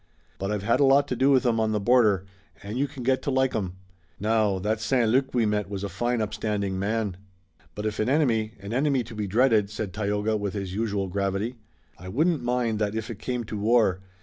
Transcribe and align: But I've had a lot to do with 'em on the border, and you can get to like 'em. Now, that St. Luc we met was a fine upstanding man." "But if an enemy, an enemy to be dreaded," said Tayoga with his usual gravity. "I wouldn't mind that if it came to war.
But 0.39 0.49
I've 0.51 0.63
had 0.63 0.79
a 0.79 0.83
lot 0.83 1.07
to 1.09 1.15
do 1.15 1.29
with 1.29 1.45
'em 1.45 1.59
on 1.59 1.73
the 1.73 1.79
border, 1.79 2.25
and 2.63 2.75
you 2.75 2.87
can 2.87 3.03
get 3.03 3.21
to 3.21 3.29
like 3.29 3.55
'em. 3.55 3.73
Now, 4.19 4.57
that 4.57 4.81
St. 4.81 5.07
Luc 5.07 5.31
we 5.35 5.45
met 5.45 5.69
was 5.69 5.83
a 5.83 5.89
fine 5.89 6.23
upstanding 6.23 6.79
man." 6.79 7.17
"But 7.75 7.85
if 7.85 7.99
an 7.99 8.09
enemy, 8.09 8.53
an 8.61 8.73
enemy 8.73 9.03
to 9.03 9.13
be 9.13 9.27
dreaded," 9.27 9.69
said 9.69 9.93
Tayoga 9.93 10.37
with 10.37 10.55
his 10.55 10.73
usual 10.73 11.07
gravity. 11.07 11.57
"I 11.99 12.09
wouldn't 12.09 12.41
mind 12.41 12.79
that 12.79 12.95
if 12.95 13.11
it 13.11 13.19
came 13.19 13.43
to 13.43 13.57
war. 13.59 14.01